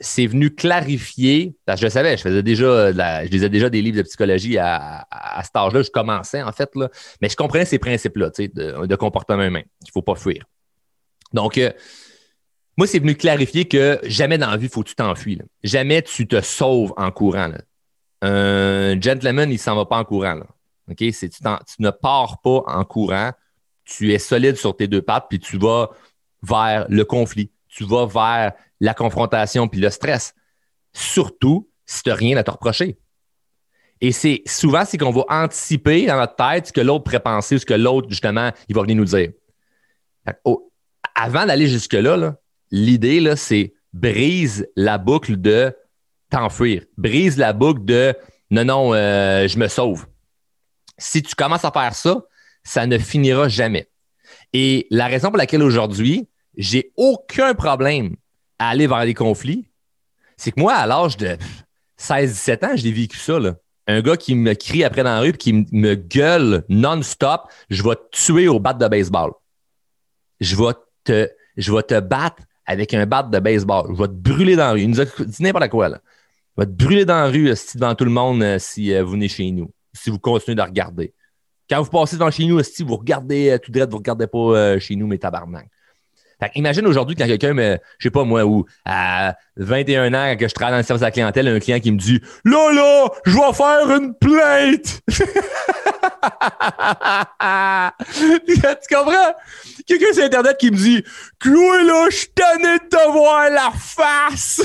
c'est 0.04 0.28
venu 0.28 0.54
clarifier, 0.54 1.56
parce 1.66 1.80
que 1.80 1.88
je 1.88 1.92
savais, 1.92 2.18
je 2.18 2.24
faisais 2.24 2.44
déjà, 2.44 2.92
déjà 2.92 3.70
des 3.70 3.82
livres 3.82 3.98
de 3.98 4.04
psychologie 4.04 4.58
à, 4.58 5.08
à, 5.10 5.44
cet 5.44 5.56
âge-là, 5.56 5.82
je 5.82 5.90
commençais 5.90 6.42
en 6.44 6.52
fait, 6.52 6.70
là, 6.76 6.90
mais 7.22 7.30
je 7.30 7.36
comprenais 7.36 7.66
ces 7.66 7.80
principes-là 7.80 8.30
de, 8.38 8.86
de, 8.86 8.96
comportement 8.96 9.44
humain, 9.44 9.62
qu'il 9.62 9.88
ne 9.88 9.92
faut 9.94 10.02
pas 10.02 10.16
fuir. 10.16 10.44
Donc, 11.32 11.58
euh, 11.58 11.72
moi, 12.78 12.86
c'est 12.86 13.00
venu 13.00 13.16
clarifier 13.16 13.66
que 13.66 14.00
jamais 14.04 14.38
dans 14.38 14.52
la 14.52 14.58
vie, 14.58 14.66
il 14.66 14.72
faut 14.72 14.84
que 14.84 14.90
tu 14.90 14.96
t'enfuis. 14.96 15.40
Jamais 15.64 16.02
tu 16.02 16.28
te 16.28 16.42
sauves 16.42 16.94
en 16.98 17.12
courant. 17.12 17.52
Un 18.22 19.00
gentleman, 19.00 19.50
il 19.50 19.54
ne 19.54 19.58
s'en 19.58 19.76
va 19.76 19.86
pas 19.86 19.98
en 19.98 20.04
courant. 20.04 20.40
OK? 20.90 20.98
Tu, 20.98 21.14
tu, 21.14 21.42
ne 21.80 21.90
pars 21.92 22.42
pas 22.42 22.64
en 22.68 22.84
courant, 22.84 23.32
tu 23.86 24.12
es 24.14 24.20
solide 24.20 24.58
sur 24.58 24.76
tes 24.76 24.88
deux 24.88 25.02
pattes, 25.02 25.28
puis 25.30 25.40
tu 25.40 25.58
vas 25.58 25.92
vers 26.42 26.86
le 26.90 27.06
conflit, 27.06 27.52
tu 27.70 27.86
vas 27.86 28.06
vers 28.06 28.54
la 28.84 28.94
confrontation 28.94 29.70
puis 29.70 29.80
le 29.80 29.90
stress. 29.90 30.36
Surtout 30.92 31.70
si 31.86 32.04
tu 32.04 32.10
n'as 32.10 32.16
rien 32.16 32.36
à 32.36 32.44
te 32.44 32.52
reprocher. 32.52 32.98
Et 34.02 34.12
c'est 34.12 34.42
souvent, 34.46 34.84
c'est 34.86 34.98
qu'on 34.98 35.12
va 35.12 35.24
anticiper 35.30 36.06
dans 36.06 36.18
notre 36.18 36.36
tête 36.36 36.68
ce 36.68 36.74
que 36.74 36.82
l'autre 36.82 37.06
pourrait 37.06 37.22
penser, 37.22 37.58
ce 37.58 37.66
que 37.66 37.74
l'autre, 37.74 38.10
justement, 38.10 38.52
il 38.68 38.76
va 38.76 38.82
venir 38.82 38.98
nous 38.98 39.06
dire. 39.06 39.30
avant 41.16 41.46
d'aller 41.46 41.68
jusque-là, 41.68 42.36
l'idée, 42.72 43.34
c'est 43.38 43.74
brise 43.94 44.68
la 44.76 44.98
boucle 44.98 45.40
de 45.40 45.74
t'enfuir. 46.30 46.84
Brise 46.98 47.38
la 47.38 47.54
boucle 47.54 47.86
de 47.86 48.14
non, 48.52 48.66
non, 48.66 48.94
euh, 48.94 49.48
je 49.48 49.58
me 49.58 49.70
sauve. 49.70 50.08
Si 50.98 51.24
tu 51.24 51.36
commences 51.36 51.64
à 51.64 51.72
faire 51.72 51.96
ça, 51.96 52.26
ça 52.66 52.86
ne 52.86 52.98
finira 52.98 53.48
jamais. 53.48 53.88
Et 54.52 54.88
la 54.90 55.08
raison 55.08 55.30
pour 55.30 55.38
laquelle 55.38 55.64
aujourd'hui, 55.64 56.28
j'ai 56.58 56.92
aucun 56.98 57.54
problème 57.54 58.18
aller 58.68 58.88
vers 58.88 59.06
des 59.06 59.14
conflits, 59.14 59.66
c'est 60.38 60.52
que 60.52 60.60
moi, 60.60 60.74
à 60.74 60.86
l'âge 60.86 61.18
de 61.18 61.38
16-17 62.00 62.66
ans, 62.66 62.76
j'ai 62.76 62.92
vécu 62.92 63.18
ça. 63.18 63.40
Là. 63.40 63.56
Un 63.88 64.02
gars 64.02 64.18
qui 64.18 64.36
me 64.36 64.54
crie 64.54 64.84
après 64.84 65.04
dans 65.04 65.14
la 65.14 65.20
rue 65.20 65.34
qui 65.34 65.66
me 65.72 65.96
gueule 65.96 66.64
non-stop, 66.70 67.44
je 67.70 67.84
vais 67.84 67.96
te 67.96 68.10
tuer 68.12 68.48
au 68.48 68.60
bat 68.60 68.74
de 68.74 68.88
baseball. 68.88 69.32
Je 70.40 70.56
vais 70.56 70.74
te, 71.04 71.30
je 71.58 71.74
vais 71.74 71.84
te 71.84 72.00
battre 72.00 72.44
avec 72.66 72.94
un 72.94 73.06
bat 73.06 73.24
de 73.24 73.40
baseball. 73.40 73.88
Je 73.90 74.02
vais 74.02 74.08
te 74.08 74.14
brûler 74.14 74.56
dans 74.56 74.68
la 74.68 74.72
rue. 74.72 74.82
Il 74.82 74.90
nous 74.90 75.02
a 75.02 75.06
dit 75.06 75.44
n'importe 75.44 75.70
quoi. 75.70 75.90
Là. 75.90 76.00
Je 76.58 76.64
vais 76.64 76.68
te 76.68 76.72
brûler 76.72 77.06
dans 77.06 77.16
la 77.16 77.28
rue 77.28 77.50
euh, 77.50 77.56
si 77.56 77.78
devant 77.78 77.96
tout 77.96 78.06
le 78.06 78.12
monde 78.12 78.44
euh, 78.44 78.60
si 78.60 78.94
euh, 78.94 79.04
vous 79.04 79.12
venez 79.12 79.28
chez 79.28 79.50
nous, 79.52 79.72
si 79.92 80.10
vous 80.10 80.20
continuez 80.20 80.56
de 80.56 80.62
regarder. 80.62 81.14
Quand 81.70 81.82
vous 81.82 81.90
passez 81.90 82.16
devant 82.16 82.32
chez 82.32 82.46
nous, 82.46 82.62
si 82.64 82.84
vous 82.84 82.96
regardez 82.96 83.58
tout 83.62 83.72
droit, 83.72 83.86
vous 83.86 83.94
ne 83.94 83.98
regardez 83.98 84.28
pas 84.28 84.80
chez 84.80 84.96
nous, 84.96 85.08
mais 85.08 85.18
tabarnak 85.18 85.68
imagine 86.56 86.86
aujourd'hui 86.88 87.16
quand 87.16 87.26
quelqu'un 87.26 87.54
me, 87.54 87.78
je 87.98 88.08
sais 88.08 88.12
pas 88.12 88.24
moi, 88.24 88.46
ou 88.46 88.66
à 88.86 89.36
21 89.58 90.14
ans, 90.14 90.36
que 90.38 90.48
je 90.48 90.54
travaille 90.54 90.74
dans 90.74 90.78
le 90.78 90.84
service 90.84 91.04
à 91.04 91.08
la 91.08 91.12
clientèle, 91.12 91.48
un 91.48 91.60
client 91.60 91.80
qui 91.80 91.92
me 91.92 91.98
dit 91.98 92.22
Là, 92.46 92.72
là, 92.72 93.10
je 93.26 93.38
vais 93.38 93.54
faire 93.54 93.90
une 93.96 94.14
plainte! 94.16 95.02
tu 98.82 98.96
comprends? 98.96 99.34
Quelqu'un 99.86 100.14
sur 100.14 100.24
Internet 100.24 100.58
qui 100.58 100.72
me 100.72 100.78
dit 100.78 101.04
Chloé, 101.40 101.84
là, 101.84 102.08
je 102.10 102.26
tenais 102.34 102.80
de 102.80 102.88
te 102.90 103.12
voir 103.12 103.50
la 103.50 103.72
face! 103.78 104.62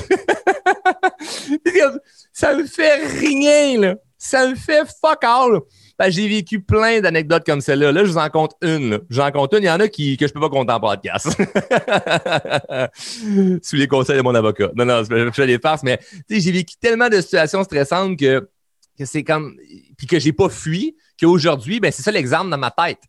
ça 2.33 2.55
me 2.55 2.67
fait 2.67 3.05
rien, 3.19 3.81
là. 3.81 3.95
Ça 4.17 4.49
me 4.49 4.55
fait 4.57 4.83
fuck 5.01 5.23
all. 5.23 5.61
J'ai 6.07 6.29
vécu 6.29 6.61
plein 6.61 7.01
d'anecdotes 7.01 7.45
comme 7.45 7.61
celle-là. 7.61 7.91
Là, 7.91 8.05
je 8.05 8.11
vous 8.11 8.19
en 8.19 8.31
compte 8.31 8.55
une. 8.63 9.01
J'en 9.11 9.33
compte 9.33 9.53
une. 9.53 9.65
Il 9.65 9.67
y 9.67 9.71
en 9.71 9.81
a 9.81 9.89
qui, 9.89 10.17
que 10.17 10.29
je 10.29 10.33
peux 10.33 10.41
pas 10.41 10.49
compter 10.49 10.73
en 10.73 10.79
podcast. 10.79 11.27
Sous 13.63 13.77
les 13.77 13.89
conseils 13.89 14.17
de 14.17 14.23
mon 14.23 14.35
avocat. 14.35 14.71
Non, 14.77 14.85
non, 14.85 15.03
je 15.03 15.31
fais 15.33 15.47
des 15.47 15.59
farces, 15.59 15.83
mais 15.83 15.99
j'ai 16.31 16.53
vécu 16.53 16.77
tellement 16.81 17.09
de 17.09 17.21
situations 17.21 17.65
stressantes 17.65 18.17
que, 18.17 18.49
que 18.97 19.05
c'est 19.05 19.25
comme. 19.25 19.57
Puis 19.97 20.07
que 20.07 20.21
j'ai 20.21 20.33
pas 20.33 20.49
fui, 20.49 20.97
qu'aujourd'hui, 21.21 21.81
ben, 21.81 21.91
c'est 21.91 22.03
ça 22.03 22.13
l'exemple 22.13 22.51
dans 22.51 22.59
ma 22.59 22.71
tête. 22.71 23.03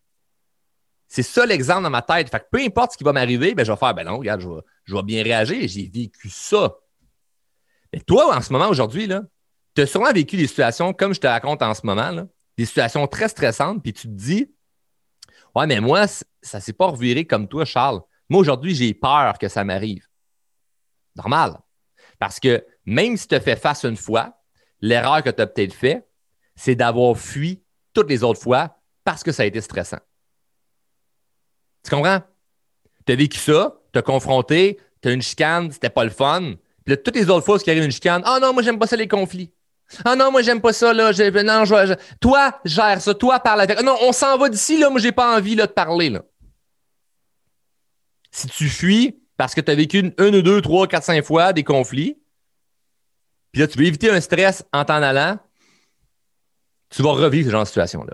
C'est 1.08 1.24
ça 1.24 1.46
l'exemple 1.46 1.84
dans 1.84 1.89
ma 1.91 2.01
tête. 2.01 2.31
Fait 2.31 2.39
que 2.39 2.46
peu 2.51 2.60
importe 2.60 2.93
ce 2.93 2.98
qui 2.98 3.03
va 3.03 3.13
m'arriver, 3.13 3.53
ben, 3.53 3.63
je 3.63 3.72
vais 3.72 3.77
faire, 3.77 3.93
ben 3.93 4.03
non, 4.03 4.17
regarde, 4.17 4.41
je 4.41 4.48
vais, 4.48 4.62
je 4.86 4.96
vais 4.96 5.03
bien 5.03 5.24
réagir. 5.24 5.67
J'ai 5.67 5.91
vécu 5.93 6.29
ça. 6.29 6.75
Mais 7.93 8.00
toi, 8.00 8.36
en 8.36 8.41
ce 8.41 8.51
moment, 8.51 8.67
aujourd'hui, 8.67 9.08
tu 9.75 9.81
as 9.81 9.86
sûrement 9.86 10.12
vécu 10.12 10.38
des 10.38 10.48
situations 10.48 10.91
comme 10.91 11.13
je 11.13 11.19
te 11.19 11.27
raconte 11.27 11.62
en 11.62 11.75
ce 11.75 11.86
moment. 11.86 12.10
Là 12.10 12.25
des 12.60 12.66
situations 12.66 13.08
très 13.08 13.30
stressantes, 13.30 13.82
puis 13.82 13.94
tu 13.94 14.01
te 14.01 14.13
dis 14.13 14.54
Ouais, 15.56 15.66
mais 15.66 15.80
moi, 15.80 16.08
ça 16.08 16.58
ne 16.58 16.62
s'est 16.62 16.74
pas 16.74 16.88
reviré 16.88 17.24
comme 17.25 17.48
toi, 17.48 17.63
Charles. 17.63 18.01
Moi, 18.28 18.42
aujourd'hui, 18.42 18.75
j'ai 18.75 18.94
peur 18.94 19.38
que 19.38 19.48
ça 19.48 19.63
m'arrive. 19.63 20.06
Normal. 21.16 21.58
Parce 22.20 22.38
que 22.38 22.66
même 22.86 23.16
si 23.16 23.30
tu 23.30 23.36
as 23.36 23.39
fait 23.39 23.56
face 23.56 23.86
une 23.86 23.96
fois, 23.96 24.42
l'erreur 24.82 25.24
que 25.24 25.30
tu 25.30 25.42
as 25.42 25.48
peut-être 25.48 25.74
fait, 25.74 26.06
c'est 26.58 26.75
d'avoir 26.75 27.18
fui 27.18 27.63
toutes 27.94 28.10
les 28.10 28.25
autres 28.25 28.42
fois 28.42 28.78
parce 29.06 29.24
que 29.24 29.32
ça 29.32 29.44
a 29.44 29.46
été 29.46 29.62
stressant. 29.62 30.00
Tu 31.86 31.92
comprends? 31.92 32.22
Tu 33.06 33.13
as 33.13 33.16
vécu 33.16 33.38
ça, 33.38 33.80
tu 33.94 34.00
as 34.00 34.01
confronté, 34.01 34.82
tu 35.01 35.08
as 35.08 35.13
une 35.13 35.22
chicane, 35.22 35.72
c'était 35.72 35.89
pas 35.89 36.04
le 36.04 36.10
fun. 36.10 36.56
Puis 36.84 36.94
là, 36.94 36.98
toutes 36.98 37.16
les 37.16 37.30
autres 37.30 37.46
fois, 37.46 37.58
ce 37.58 37.63
qui 37.63 37.72
arrive 37.72 37.86
une 37.86 37.92
chicane, 37.92 38.22
ah 38.25 38.38
non, 38.42 38.51
moi, 38.51 38.63
j'aime 38.63 38.78
pas 38.78 38.86
ça 38.86 38.98
les 38.98 39.08
conflits. 39.08 39.54
Ah 40.05 40.15
non, 40.15 40.31
moi, 40.31 40.41
j'aime 40.41 40.62
pas 40.62 40.74
ça, 40.74 40.93
là. 40.93 41.12
non, 41.12 41.65
je, 41.65 41.96
toi, 42.19 42.60
gère 42.63 43.01
ça. 43.01 43.13
Toi, 43.13 43.39
parle 43.39 43.62
avec. 43.62 43.81
Non, 43.81 43.98
on 44.01 44.12
s'en 44.12 44.38
va 44.38 44.50
d'ici, 44.50 44.77
là. 44.77 44.89
Moi, 44.89 45.00
j'ai 45.00 45.12
pas 45.12 45.36
envie, 45.36 45.55
là, 45.55 45.65
de 45.65 45.72
parler, 45.72 46.10
là. 46.10 46.24
Si 48.31 48.48
tu 48.48 48.69
fuis, 48.69 49.19
parce 49.38 49.55
que 49.55 49.62
tu 49.62 49.72
as 49.72 49.75
vécu 49.75 50.00
une, 50.00 50.13
une, 50.19 50.36
ou 50.36 50.41
deux, 50.41 50.62
trois, 50.62 50.88
quatre, 50.88 51.05
cinq 51.05 51.24
fois 51.24 51.53
des 51.53 51.63
conflits. 51.63 52.17
Puis 53.51 53.62
là, 53.62 53.67
tu 53.67 53.77
veux 53.79 53.86
éviter 53.86 54.10
un 54.12 54.22
stress 54.22 54.63
en 54.72 54.86
t'en 54.86 55.01
allant. 55.01 55.39
Tu 56.89 57.01
vas 57.01 57.12
revivre 57.12 57.48
ce 57.48 57.51
genre 57.51 57.63
de 57.63 57.67
situation-là. 57.67 58.13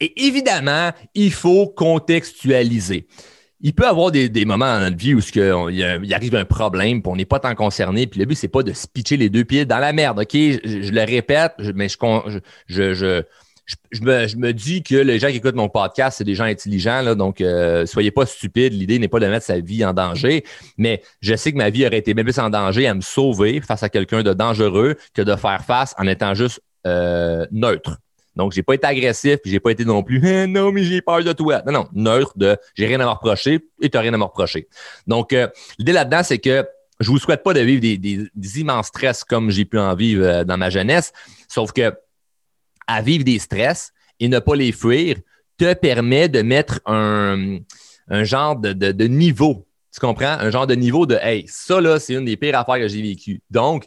Et 0.00 0.26
évidemment, 0.26 0.92
il 1.14 1.32
faut 1.32 1.68
contextualiser. 1.68 3.06
Il 3.60 3.72
peut 3.72 3.86
avoir 3.86 4.10
des, 4.10 4.44
moments 4.44 4.66
dans 4.66 4.80
notre 4.80 4.96
vie 4.96 5.14
où 5.14 5.20
il, 5.70 6.14
arrive 6.14 6.36
un 6.36 6.44
problème, 6.44 7.02
puis 7.02 7.10
on 7.10 7.16
n'est 7.16 7.24
pas 7.24 7.40
tant 7.40 7.54
concerné, 7.54 8.06
puis 8.06 8.20
le 8.20 8.26
but, 8.26 8.34
c'est 8.34 8.48
pas 8.48 8.62
de 8.62 8.72
se 8.72 8.86
pitcher 8.86 9.16
les 9.16 9.30
deux 9.30 9.44
pieds 9.44 9.64
dans 9.64 9.78
la 9.78 9.92
merde. 9.92 10.18
OK? 10.18 10.32
Je, 10.32 10.92
le 10.92 11.00
répète, 11.00 11.54
mais 11.74 11.88
je, 11.88 13.24
me, 14.02 14.52
dis 14.52 14.82
que 14.82 14.94
les 14.94 15.18
gens 15.18 15.28
qui 15.28 15.36
écoutent 15.36 15.54
mon 15.54 15.70
podcast, 15.70 16.18
c'est 16.18 16.24
des 16.24 16.34
gens 16.34 16.44
intelligents, 16.44 17.14
donc 17.16 17.40
euh, 17.40 17.86
soyez 17.86 18.10
pas 18.10 18.26
stupides. 18.26 18.74
L'idée 18.74 18.98
n'est 18.98 19.08
pas 19.08 19.20
de 19.20 19.26
mettre 19.26 19.46
sa 19.46 19.58
vie 19.58 19.84
en 19.84 19.94
danger, 19.94 20.44
mais 20.76 21.02
je 21.20 21.34
sais 21.34 21.50
que 21.50 21.56
ma 21.56 21.70
vie 21.70 21.86
aurait 21.86 21.98
été 21.98 22.12
même 22.12 22.26
plus 22.26 22.38
en 22.38 22.50
danger 22.50 22.86
à 22.86 22.94
me 22.94 23.00
sauver 23.00 23.62
face 23.62 23.82
à 23.82 23.88
quelqu'un 23.88 24.22
de 24.22 24.34
dangereux 24.34 24.96
que 25.14 25.22
de 25.22 25.34
faire 25.34 25.64
face 25.64 25.94
en 25.98 26.06
étant 26.06 26.34
juste 26.34 26.60
euh, 26.86 27.46
neutre. 27.50 27.98
Donc, 28.36 28.52
j'ai 28.52 28.62
pas 28.62 28.74
été 28.74 28.86
agressif, 28.86 29.38
puis 29.42 29.50
j'ai 29.50 29.60
pas 29.60 29.70
été 29.70 29.84
non 29.84 30.02
plus 30.02 30.20
eh, 30.26 30.46
non, 30.46 30.70
mais 30.70 30.84
j'ai 30.84 31.00
peur 31.00 31.24
de 31.24 31.32
toi. 31.32 31.62
Non, 31.66 31.72
non, 31.72 31.88
neutre 31.92 32.32
de 32.36 32.56
j'ai 32.74 32.86
rien 32.86 33.00
à 33.00 33.04
me 33.04 33.10
reprocher 33.10 33.60
et 33.80 33.90
tu 33.90 33.98
rien 33.98 34.14
à 34.14 34.18
me 34.18 34.24
reprocher. 34.24 34.68
Donc, 35.06 35.32
euh, 35.32 35.48
l'idée 35.78 35.92
là-dedans, 35.92 36.22
c'est 36.22 36.38
que 36.38 36.66
je 37.00 37.10
vous 37.10 37.18
souhaite 37.18 37.42
pas 37.42 37.52
de 37.52 37.60
vivre 37.60 37.80
des, 37.80 37.98
des 37.98 38.60
immenses 38.60 38.86
stress 38.86 39.24
comme 39.24 39.50
j'ai 39.50 39.64
pu 39.64 39.78
en 39.78 39.94
vivre 39.94 40.44
dans 40.44 40.56
ma 40.56 40.70
jeunesse, 40.70 41.12
sauf 41.48 41.72
que 41.72 41.92
à 42.86 43.02
vivre 43.02 43.24
des 43.24 43.38
stress 43.38 43.92
et 44.20 44.28
ne 44.28 44.38
pas 44.38 44.56
les 44.56 44.72
fuir 44.72 45.16
te 45.58 45.74
permet 45.74 46.28
de 46.28 46.42
mettre 46.42 46.80
un, 46.86 47.60
genre 48.10 48.56
de, 48.56 49.06
niveau. 49.06 49.66
Tu 49.92 50.00
comprends? 50.00 50.36
Un 50.38 50.50
genre 50.50 50.66
de 50.66 50.74
niveau 50.74 51.06
de 51.06 51.16
Hey, 51.20 51.44
ça 51.48 51.80
là, 51.80 51.98
c'est 51.98 52.14
une 52.14 52.24
des 52.24 52.36
pires 52.36 52.58
affaires 52.58 52.76
que 52.76 52.88
j'ai 52.88 53.02
vécues. 53.02 53.40
Donc, 53.50 53.86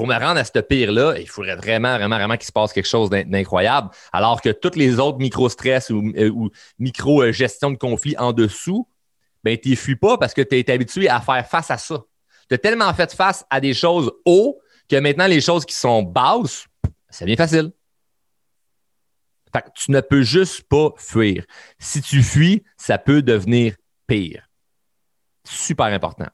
pour 0.00 0.06
me 0.06 0.14
rendre 0.14 0.40
à 0.40 0.44
ce 0.44 0.58
pire-là, 0.58 1.18
il 1.18 1.28
faudrait 1.28 1.56
vraiment, 1.56 1.94
vraiment, 1.98 2.16
vraiment 2.16 2.36
qu'il 2.38 2.46
se 2.46 2.52
passe 2.52 2.72
quelque 2.72 2.88
chose 2.88 3.10
d'incroyable. 3.10 3.90
Alors 4.14 4.40
que 4.40 4.48
tous 4.48 4.74
les 4.74 4.98
autres 4.98 5.18
micro-stress 5.18 5.90
ou, 5.90 6.02
euh, 6.16 6.48
micro-gestion 6.78 7.70
de 7.70 7.76
conflit 7.76 8.16
en 8.16 8.32
dessous, 8.32 8.88
ben, 9.44 9.58
tu 9.58 9.76
fuis 9.76 9.96
pas 9.96 10.16
parce 10.16 10.32
que 10.32 10.40
tu 10.40 10.58
es 10.58 10.70
habitué 10.70 11.10
à 11.10 11.20
faire 11.20 11.46
face 11.46 11.70
à 11.70 11.76
ça. 11.76 12.02
Tu 12.48 12.54
as 12.54 12.56
tellement 12.56 12.94
fait 12.94 13.12
face 13.14 13.44
à 13.50 13.60
des 13.60 13.74
choses 13.74 14.10
hauts 14.24 14.58
que 14.88 14.96
maintenant, 14.96 15.26
les 15.26 15.42
choses 15.42 15.66
qui 15.66 15.74
sont 15.74 16.02
basses, 16.02 16.64
ça 17.10 17.26
devient 17.26 17.36
facile. 17.36 17.70
Fait 19.52 19.66
tu 19.74 19.90
ne 19.90 20.00
peux 20.00 20.22
juste 20.22 20.62
pas 20.62 20.94
fuir. 20.96 21.44
Si 21.78 22.00
tu 22.00 22.22
fuis, 22.22 22.64
ça 22.78 22.96
peut 22.96 23.20
devenir 23.20 23.74
pire. 24.06 24.48
Super 25.44 25.88
important. 25.88 26.28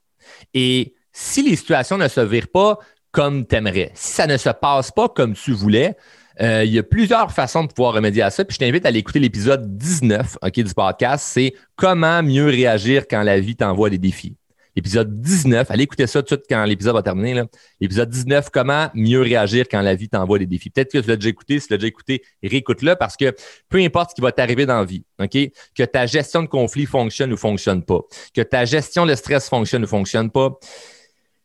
Et 0.54 0.94
si 1.18 1.42
les 1.42 1.56
situations 1.56 1.98
ne 1.98 2.06
se 2.06 2.20
virent 2.20 2.52
pas 2.52 2.78
comme 3.16 3.46
tu 3.46 3.56
aimerais, 3.56 3.92
si 3.94 4.12
ça 4.12 4.26
ne 4.26 4.36
se 4.36 4.50
passe 4.50 4.90
pas 4.90 5.08
comme 5.08 5.32
tu 5.32 5.52
voulais, 5.52 5.96
euh, 6.42 6.64
il 6.66 6.74
y 6.74 6.78
a 6.78 6.82
plusieurs 6.82 7.32
façons 7.32 7.64
de 7.64 7.72
pouvoir 7.72 7.94
remédier 7.94 8.20
à 8.20 8.28
ça. 8.28 8.44
Puis 8.44 8.56
je 8.56 8.58
t'invite 8.58 8.84
à 8.84 8.88
aller 8.88 8.98
écouter 8.98 9.20
l'épisode 9.20 9.78
19 9.78 10.36
du 10.54 10.74
podcast. 10.74 11.26
C'est 11.26 11.54
comment 11.76 12.22
mieux 12.22 12.44
réagir 12.44 13.04
quand 13.08 13.22
la 13.22 13.40
vie 13.40 13.56
t'envoie 13.56 13.88
des 13.88 13.96
défis. 13.96 14.36
L'épisode 14.76 15.18
19, 15.18 15.70
allez 15.70 15.84
écouter 15.84 16.06
ça 16.06 16.22
tout 16.22 16.34
de 16.34 16.40
suite 16.40 16.46
quand 16.50 16.62
l'épisode 16.66 16.94
va 16.94 17.02
terminer. 17.02 17.42
L'épisode 17.80 18.10
19, 18.10 18.50
comment 18.50 18.90
mieux 18.92 19.22
réagir 19.22 19.64
quand 19.70 19.80
la 19.80 19.94
vie 19.94 20.10
t'envoie 20.10 20.38
des 20.38 20.44
défis. 20.44 20.68
Peut-être 20.68 20.92
que 20.92 20.98
tu 20.98 21.08
l'as 21.08 21.16
déjà 21.16 21.30
écouté, 21.30 21.58
si 21.58 21.68
tu 21.68 21.72
l'as 21.72 21.78
déjà 21.78 21.88
écouté, 21.88 22.22
réécoute-le 22.42 22.96
parce 22.96 23.16
que 23.16 23.34
peu 23.70 23.78
importe 23.78 24.10
ce 24.10 24.16
qui 24.16 24.20
va 24.20 24.30
t'arriver 24.30 24.66
dans 24.66 24.80
la 24.80 24.84
vie, 24.84 25.06
OK? 25.18 25.38
Que 25.74 25.84
ta 25.84 26.04
gestion 26.04 26.42
de 26.42 26.48
conflit 26.48 26.84
fonctionne 26.84 27.32
ou 27.32 27.38
fonctionne 27.38 27.82
pas, 27.82 28.00
que 28.34 28.42
ta 28.42 28.66
gestion 28.66 29.06
de 29.06 29.14
stress 29.14 29.48
fonctionne 29.48 29.84
ou 29.84 29.88
fonctionne 29.88 30.30
pas, 30.30 30.58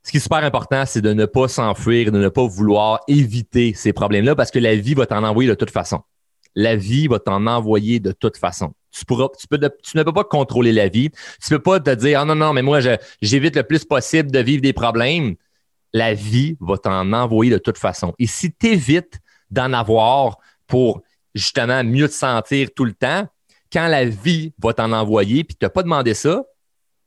ce 0.04 0.12
qui 0.12 0.18
est 0.18 0.22
super 0.22 0.44
important, 0.44 0.84
c'est 0.86 1.02
de 1.02 1.14
ne 1.14 1.26
pas 1.26 1.48
s'enfuir, 1.48 2.12
de 2.12 2.18
ne 2.18 2.30
pas 2.30 2.46
vouloir 2.46 3.02
éviter 3.08 3.74
ces 3.76 3.94
problèmes-là 3.94 4.36
parce 4.36 4.50
que 4.50 4.60
la 4.60 4.76
vie 4.76 4.96
va 4.96 5.06
t'en 5.06 5.24
envoyer 5.24 5.50
de 5.50 5.56
toute 5.56 5.70
façon. 5.70 6.02
La 6.56 6.76
vie 6.76 7.08
va 7.08 7.20
t'en 7.20 7.46
envoyer 7.46 8.00
de 8.00 8.12
toute 8.12 8.38
façon. 8.38 8.74
Tu, 8.92 9.06
pourras, 9.06 9.28
tu, 9.40 9.48
peux, 9.48 9.60
tu 9.84 9.98
ne 9.98 10.04
peux 10.04 10.12
pas 10.12 10.24
contrôler 10.24 10.72
la 10.72 10.90
vie. 10.90 11.12
Tu 11.12 11.54
ne 11.54 11.58
peux 11.58 11.64
pas 11.64 11.80
te 11.80 11.92
dire, 11.92 12.20
ah 12.20 12.26
non, 12.26 12.36
non, 12.36 12.52
mais 12.52 12.62
moi, 12.62 12.80
j'évite 13.22 13.56
le 13.56 13.64
plus 13.64 13.86
possible 13.86 14.32
de 14.32 14.40
vivre 14.40 14.62
des 14.62 14.74
problèmes. 14.74 15.36
La 15.94 16.14
vie 16.14 16.58
va 16.60 16.78
t'en 16.78 17.14
envoyer 17.14 17.52
de 17.52 17.58
toute 17.58 17.78
façon. 17.78 18.14
Et 18.18 18.28
si 18.28 18.52
tu 18.52 18.68
évites 18.68 19.20
d'en 19.50 19.72
avoir 19.72 20.40
pour 20.68 21.04
justement 21.36 21.84
mieux 21.84 22.10
te 22.10 22.14
sentir 22.14 22.70
tout 22.76 22.86
le 22.86 22.94
temps, 22.94 23.28
quand 23.72 23.88
la 23.88 24.06
vie 24.06 24.54
va 24.62 24.74
t'en 24.74 24.92
envoyer 24.92 25.44
puis 25.44 25.56
tu 25.56 25.66
n'as 25.66 25.70
pas 25.70 25.84
demandé 25.84 26.14
ça, 26.14 26.44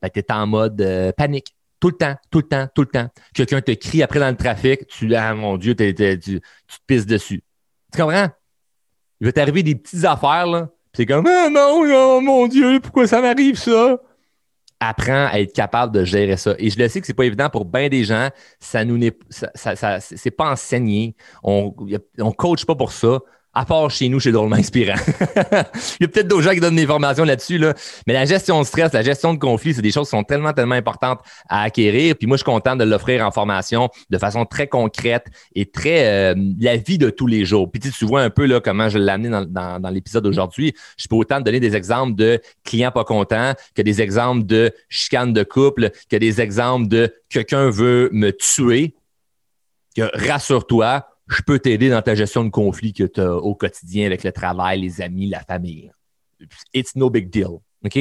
ben, 0.00 0.10
tu 0.12 0.20
es 0.20 0.32
en 0.32 0.46
mode 0.46 0.80
euh, 0.80 1.12
panique. 1.12 1.53
Tout 1.84 1.90
le 1.90 1.96
temps, 1.98 2.16
tout 2.30 2.38
le 2.38 2.44
temps, 2.44 2.66
tout 2.74 2.80
le 2.80 2.88
temps. 2.88 3.08
Quelqu'un 3.34 3.60
te 3.60 3.72
crie 3.72 4.02
après 4.02 4.18
dans 4.18 4.30
le 4.30 4.36
trafic, 4.38 4.86
tu 4.86 5.14
ah 5.14 5.34
mon 5.34 5.58
Dieu, 5.58 5.74
tu, 5.74 5.94
te 5.94 6.40
pisses 6.86 7.04
dessus. 7.04 7.44
Tu 7.92 8.00
comprends? 8.00 8.30
Il 9.20 9.26
va 9.26 9.32
t'arriver 9.32 9.62
des 9.62 9.74
petites 9.74 10.02
affaires, 10.06 10.46
là, 10.46 10.70
c'est 10.94 11.04
comme 11.04 11.26
Ah 11.26 11.50
non, 11.50 11.82
oh 11.84 12.22
mon 12.22 12.46
Dieu, 12.46 12.80
pourquoi 12.80 13.06
ça 13.06 13.20
m'arrive 13.20 13.56
ça? 13.56 13.98
Apprends 14.80 15.26
à 15.30 15.40
être 15.40 15.52
capable 15.52 15.92
de 15.92 16.06
gérer 16.06 16.38
ça. 16.38 16.54
Et 16.56 16.70
je 16.70 16.78
le 16.78 16.88
sais 16.88 17.02
que 17.02 17.06
c'est 17.06 17.12
pas 17.12 17.26
évident 17.26 17.50
pour 17.50 17.66
bien 17.66 17.90
des 17.90 18.04
gens. 18.04 18.30
Ça 18.60 18.82
nous 18.86 18.96
n'est 18.96 19.18
ça, 19.28 19.50
ça, 19.54 20.00
c'est 20.00 20.30
pas 20.30 20.52
enseigné. 20.52 21.14
On 21.42 21.74
ne 21.86 22.30
coach 22.30 22.64
pas 22.64 22.76
pour 22.76 22.92
ça 22.92 23.20
à 23.54 23.64
part 23.64 23.90
chez 23.90 24.08
nous, 24.08 24.20
chez 24.20 24.32
Drôlement 24.32 24.56
Inspirant. 24.56 24.98
Il 26.00 26.02
y 26.02 26.04
a 26.04 26.08
peut-être 26.08 26.28
d'autres 26.28 26.42
gens 26.42 26.50
qui 26.50 26.60
donnent 26.60 26.76
des 26.76 26.86
formations 26.86 27.24
là-dessus, 27.24 27.58
là. 27.58 27.74
mais 28.06 28.12
la 28.12 28.24
gestion 28.24 28.60
de 28.60 28.66
stress, 28.66 28.92
la 28.92 29.02
gestion 29.02 29.34
de 29.34 29.38
conflit, 29.38 29.74
c'est 29.74 29.82
des 29.82 29.92
choses 29.92 30.08
qui 30.08 30.16
sont 30.16 30.24
tellement, 30.24 30.52
tellement 30.52 30.74
importantes 30.74 31.20
à 31.48 31.62
acquérir. 31.62 32.16
Puis 32.16 32.26
moi, 32.26 32.36
je 32.36 32.42
suis 32.42 32.50
content 32.50 32.76
de 32.76 32.84
l'offrir 32.84 33.24
en 33.24 33.30
formation 33.30 33.88
de 34.10 34.18
façon 34.18 34.44
très 34.44 34.66
concrète 34.66 35.26
et 35.54 35.66
très 35.66 36.32
euh, 36.32 36.34
la 36.60 36.76
vie 36.76 36.98
de 36.98 37.10
tous 37.10 37.26
les 37.26 37.44
jours. 37.44 37.70
Puis 37.70 37.80
tu, 37.80 38.04
vois 38.04 38.22
un 38.22 38.30
peu 38.30 38.46
là, 38.46 38.60
comment 38.60 38.88
je 38.88 38.98
l'ai 38.98 39.12
amené 39.12 39.28
dans, 39.28 39.44
dans, 39.44 39.80
dans 39.80 39.90
l'épisode 39.90 40.24
d'aujourd'hui. 40.24 40.74
Je 40.96 41.06
peux 41.08 41.16
autant 41.16 41.40
donner 41.40 41.60
des 41.60 41.76
exemples 41.76 42.14
de 42.14 42.40
clients 42.64 42.90
pas 42.90 43.04
contents 43.04 43.54
que 43.74 43.82
des 43.82 44.02
exemples 44.02 44.44
de 44.44 44.72
chicane 44.88 45.32
de 45.32 45.42
couple, 45.42 45.90
que 46.10 46.16
des 46.16 46.40
exemples 46.40 46.88
de 46.88 47.14
quelqu'un 47.28 47.70
veut 47.70 48.08
me 48.12 48.30
tuer. 48.30 48.94
Que 49.96 50.10
rassure-toi, 50.28 51.06
je 51.28 51.42
peux 51.42 51.58
t'aider 51.58 51.90
dans 51.90 52.02
ta 52.02 52.14
gestion 52.14 52.44
de 52.44 52.50
conflit 52.50 52.92
que 52.92 53.04
tu 53.04 53.20
as 53.20 53.34
au 53.34 53.54
quotidien 53.54 54.06
avec 54.06 54.24
le 54.24 54.32
travail, 54.32 54.80
les 54.80 55.00
amis, 55.00 55.28
la 55.28 55.40
famille. 55.40 55.90
It's 56.72 56.94
no 56.96 57.10
big 57.10 57.30
deal. 57.30 57.60
OK? 57.84 57.96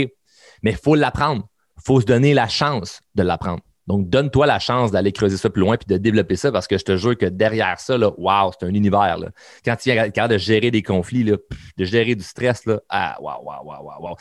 Mais 0.61 0.71
il 0.71 0.77
faut 0.77 0.95
l'apprendre. 0.95 1.47
Il 1.77 1.83
faut 1.85 2.01
se 2.01 2.05
donner 2.05 2.33
la 2.33 2.47
chance 2.47 2.99
de 3.15 3.23
l'apprendre. 3.23 3.61
Donc, 3.87 4.09
donne-toi 4.09 4.45
la 4.45 4.59
chance 4.59 4.91
d'aller 4.91 5.11
creuser 5.11 5.35
ça 5.35 5.49
plus 5.49 5.59
loin 5.59 5.75
puis 5.75 5.85
de 5.87 5.97
développer 5.97 6.37
ça 6.37 6.51
parce 6.51 6.67
que 6.67 6.77
je 6.77 6.85
te 6.85 6.95
jure 6.95 7.17
que 7.17 7.25
derrière 7.25 7.79
ça, 7.81 7.97
là, 7.97 8.11
wow, 8.17 8.51
c'est 8.57 8.65
un 8.65 8.73
univers. 8.73 9.17
Là. 9.17 9.27
Quand 9.65 9.75
tu 9.75 9.89
es 9.89 10.11
capable 10.11 10.33
de 10.33 10.37
gérer 10.37 10.71
des 10.71 10.81
conflits, 10.81 11.25
de 11.25 11.39
gérer 11.77 12.15
du 12.15 12.23
stress, 12.23 12.63
ah, 12.87 13.17
wow, 13.19 13.43
wow, 13.43 13.65
wow, 13.65 13.83
wow, 13.83 14.07
wow. 14.07 14.15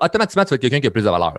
Automatiquement, 0.00 0.44
tu 0.44 0.50
vas 0.50 0.56
être 0.56 0.60
quelqu'un 0.60 0.80
qui 0.80 0.88
a 0.88 0.90
plus 0.90 1.04
de 1.04 1.10
valeur. 1.10 1.38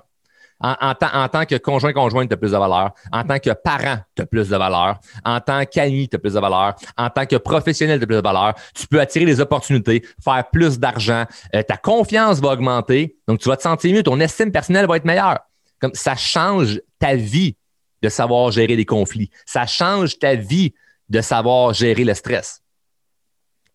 En, 0.62 0.94
tant 0.94 1.46
que 1.46 1.56
conjoint-conjointe, 1.56 2.30
tu 2.30 2.34
as 2.34 2.38
plus 2.38 2.52
de 2.52 2.58
valeur. 2.58 2.92
En 3.14 3.24
tant 3.24 3.40
que 3.40 3.52
parent, 3.52 4.00
tu 4.16 4.22
as 4.22 4.26
plus 4.26 4.50
de 4.50 4.58
valeur. 4.58 5.00
En 5.24 5.40
tant 5.40 5.64
qu'ami, 5.66 6.10
tu 6.10 6.18
as 6.18 6.20
plus 6.20 6.34
de 6.34 6.40
valeur. 6.40 6.76
En 6.98 7.10
tant 7.10 7.26
que 7.26 7.38
professionnel, 7.38 8.00
tu 8.00 8.04
as 8.04 8.08
plus 8.08 8.16
de 8.18 8.22
valeur. 8.22 8.54
Tu 8.76 8.86
peux 8.88 9.00
attirer 9.00 9.26
des 9.26 9.40
opportunités, 9.40 10.04
faire 10.22 10.44
plus 10.52 10.78
d'argent. 10.78 11.26
Euh, 11.56 11.64
ta 11.64 11.78
confiance 11.78 12.42
va 12.42 12.50
augmenter. 12.50 13.18
Donc, 13.28 13.40
tu 13.40 13.48
vas 13.48 13.56
te 13.56 13.62
sentir 13.62 13.94
mieux. 13.96 14.04
Ton 14.04 14.20
estime 14.20 14.52
personnelle 14.52 14.86
va 14.86 14.98
être 14.98 15.06
meilleure. 15.06 15.40
Ça 15.94 16.16
change 16.16 16.82
ta 17.00 17.16
vie 17.16 17.56
de 18.02 18.10
savoir 18.10 18.52
gérer 18.52 18.76
des 18.76 18.86
conflits. 18.86 19.30
Ça 19.46 19.66
change 19.66 20.20
ta 20.20 20.36
vie 20.36 20.74
de 21.08 21.22
savoir 21.22 21.74
gérer 21.74 22.04
le 22.04 22.14
stress. 22.14 22.62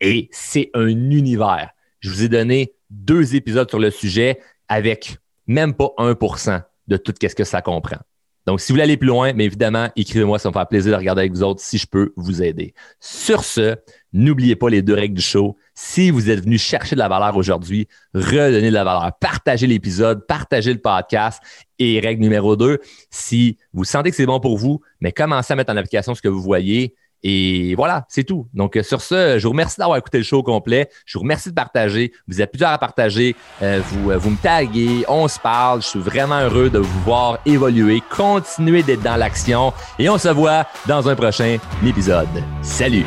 Et 0.00 0.28
c'est 0.32 0.70
un 0.74 0.88
univers. 0.88 1.70
Je 2.00 2.10
vous 2.10 2.22
ai 2.24 2.28
donné 2.28 2.74
deux 2.90 3.34
épisodes 3.34 3.70
sur 3.70 3.78
le 3.78 3.90
sujet 3.90 4.38
avec 4.68 5.16
même 5.46 5.74
pas 5.74 5.92
1% 5.98 6.62
de 6.86 6.96
tout 6.96 7.14
ce 7.20 7.34
que 7.34 7.44
ça 7.44 7.62
comprend. 7.62 7.98
Donc, 8.46 8.60
si 8.60 8.70
vous 8.70 8.74
voulez 8.74 8.82
aller 8.82 8.96
plus 8.98 9.08
loin, 9.08 9.32
mais 9.32 9.46
évidemment, 9.46 9.88
écrivez-moi, 9.96 10.38
ça 10.38 10.50
me 10.50 10.52
fera 10.52 10.66
plaisir 10.66 10.92
de 10.92 10.96
regarder 10.98 11.20
avec 11.20 11.32
vous 11.32 11.42
autres 11.42 11.62
si 11.62 11.78
je 11.78 11.86
peux 11.86 12.12
vous 12.16 12.42
aider. 12.42 12.74
Sur 13.00 13.42
ce, 13.42 13.76
n'oubliez 14.12 14.54
pas 14.54 14.68
les 14.68 14.82
deux 14.82 14.92
règles 14.92 15.14
du 15.14 15.22
show. 15.22 15.56
Si 15.74 16.10
vous 16.10 16.28
êtes 16.28 16.44
venu 16.44 16.58
chercher 16.58 16.94
de 16.94 17.00
la 17.00 17.08
valeur 17.08 17.36
aujourd'hui, 17.36 17.88
redonnez 18.12 18.68
de 18.68 18.74
la 18.74 18.84
valeur. 18.84 19.12
Partagez 19.18 19.66
l'épisode, 19.66 20.26
partagez 20.26 20.74
le 20.74 20.80
podcast. 20.80 21.42
Et 21.78 21.98
règle 22.00 22.22
numéro 22.22 22.54
deux, 22.54 22.78
si 23.10 23.56
vous 23.72 23.84
sentez 23.84 24.10
que 24.10 24.16
c'est 24.16 24.26
bon 24.26 24.40
pour 24.40 24.58
vous, 24.58 24.80
mais 25.00 25.10
commencez 25.10 25.52
à 25.52 25.56
mettre 25.56 25.72
en 25.72 25.76
application 25.76 26.14
ce 26.14 26.22
que 26.22 26.28
vous 26.28 26.42
voyez 26.42 26.94
et 27.24 27.74
voilà, 27.74 28.04
c'est 28.08 28.22
tout. 28.24 28.46
Donc, 28.52 28.76
euh, 28.76 28.82
sur 28.82 29.00
ce, 29.00 29.38
je 29.38 29.44
vous 29.44 29.52
remercie 29.52 29.78
d'avoir 29.78 29.96
écouté 29.96 30.18
le 30.18 30.24
show 30.24 30.42
complet. 30.42 30.90
Je 31.06 31.16
vous 31.16 31.22
remercie 31.22 31.48
de 31.48 31.54
partager. 31.54 32.12
Vous 32.28 32.42
êtes 32.42 32.50
plusieurs 32.50 32.70
à 32.70 32.78
partager. 32.78 33.34
Euh, 33.62 33.80
vous, 33.82 34.10
euh, 34.10 34.18
vous 34.18 34.30
me 34.30 34.36
taguez, 34.36 35.04
on 35.08 35.26
se 35.26 35.40
parle. 35.40 35.80
Je 35.80 35.88
suis 35.88 36.00
vraiment 36.00 36.40
heureux 36.40 36.68
de 36.68 36.78
vous 36.78 37.00
voir 37.00 37.38
évoluer, 37.46 38.02
continuer 38.14 38.82
d'être 38.82 39.02
dans 39.02 39.16
l'action. 39.16 39.72
Et 39.98 40.10
on 40.10 40.18
se 40.18 40.28
voit 40.28 40.66
dans 40.86 41.08
un 41.08 41.16
prochain 41.16 41.56
épisode. 41.82 42.28
Salut! 42.60 43.06